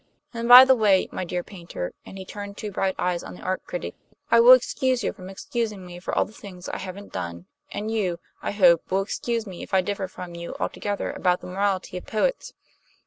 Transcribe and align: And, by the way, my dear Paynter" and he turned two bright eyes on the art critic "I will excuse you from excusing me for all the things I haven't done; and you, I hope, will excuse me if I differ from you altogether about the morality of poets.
And, 0.33 0.47
by 0.47 0.65
the 0.65 0.73
way, 0.73 1.07
my 1.11 1.23
dear 1.23 1.43
Paynter" 1.43 1.93
and 2.07 2.17
he 2.17 2.25
turned 2.25 2.57
two 2.57 2.71
bright 2.71 2.95
eyes 2.97 3.21
on 3.23 3.35
the 3.35 3.43
art 3.43 3.63
critic 3.65 3.93
"I 4.31 4.39
will 4.39 4.53
excuse 4.53 5.03
you 5.03 5.13
from 5.13 5.29
excusing 5.29 5.85
me 5.85 5.99
for 5.99 6.11
all 6.11 6.25
the 6.25 6.31
things 6.33 6.67
I 6.67 6.79
haven't 6.79 7.13
done; 7.13 7.45
and 7.71 7.91
you, 7.91 8.17
I 8.41 8.49
hope, 8.49 8.89
will 8.89 9.03
excuse 9.03 9.45
me 9.45 9.61
if 9.61 9.75
I 9.75 9.81
differ 9.81 10.07
from 10.07 10.33
you 10.33 10.55
altogether 10.59 11.11
about 11.11 11.41
the 11.41 11.45
morality 11.45 11.97
of 11.97 12.07
poets. 12.07 12.51